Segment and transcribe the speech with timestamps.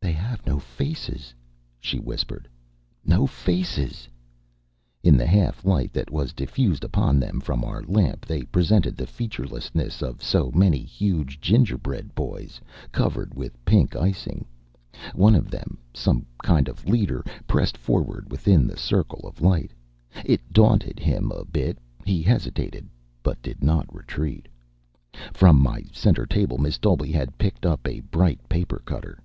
[0.00, 1.34] "They have no faces,"
[1.80, 2.46] she whispered.
[3.04, 4.08] "No faces!"
[5.02, 9.04] In the half light that was diffused upon them from our lamp they presented the
[9.08, 12.60] featurelessness of so many huge gingerbread boys,
[12.92, 14.46] covered with pink icing.
[15.12, 19.72] One of them, some kind of leader, pressed forward within the circle of the light.
[20.24, 21.78] It daunted him a bit.
[22.04, 22.86] He hesitated,
[23.24, 24.46] but did not retreat.
[25.32, 29.20] From my center table Miss Dolby had picked up a bright paper cutter.